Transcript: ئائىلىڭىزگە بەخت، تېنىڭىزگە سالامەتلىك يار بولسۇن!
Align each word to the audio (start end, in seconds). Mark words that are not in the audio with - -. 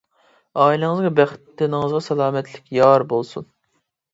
ئائىلىڭىزگە 0.61 1.11
بەخت، 1.19 1.43
تېنىڭىزگە 1.61 2.01
سالامەتلىك 2.07 2.75
يار 2.79 3.07
بولسۇن! 3.13 3.51